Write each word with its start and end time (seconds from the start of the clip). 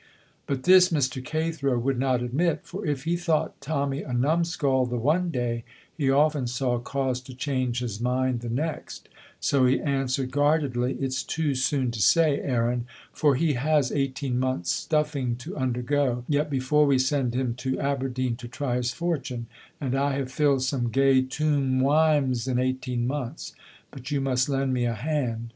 But 0.47 0.63
this 0.63 0.89
Mr. 0.89 1.23
Cathro 1.23 1.77
would 1.77 1.99
not 1.99 2.23
admit, 2.23 2.61
for 2.63 2.83
if 2.83 3.03
he 3.03 3.15
thought 3.15 3.61
Tommy 3.61 4.01
a 4.01 4.13
numskull 4.13 4.87
the 4.87 4.97
one 4.97 5.29
day 5.29 5.63
he 5.95 6.09
often 6.09 6.47
saw 6.47 6.79
cause 6.79 7.21
to 7.21 7.35
change 7.35 7.81
his 7.81 8.01
mind 8.01 8.39
the 8.39 8.49
next, 8.49 9.09
so 9.39 9.67
he 9.67 9.79
answered 9.79 10.31
guardedly, 10.31 10.93
"It's 10.93 11.21
too 11.21 11.53
soon 11.53 11.91
to 11.91 12.01
say, 12.01 12.39
Aaron, 12.39 12.87
for 13.13 13.35
he 13.35 13.53
has 13.53 13.91
eighteen 13.91 14.39
months' 14.39 14.71
stuffing 14.71 15.35
to 15.35 15.55
undergo 15.55 16.25
yet 16.27 16.49
before 16.49 16.87
we 16.87 16.97
send 16.97 17.35
him 17.35 17.53
to 17.57 17.79
Aberdeen 17.79 18.35
to 18.37 18.47
try 18.47 18.77
his 18.77 18.91
fortune, 18.91 19.45
and 19.79 19.93
I 19.95 20.15
have 20.15 20.31
filled 20.31 20.63
some 20.63 20.89
gey 20.91 21.21
toom 21.21 21.79
wimes 21.79 22.47
in 22.47 22.57
eighteen 22.57 23.05
months. 23.05 23.53
But 23.91 24.09
you 24.09 24.19
must 24.19 24.49
lend 24.49 24.73
me 24.73 24.85
a 24.85 24.95
hand." 24.95 25.49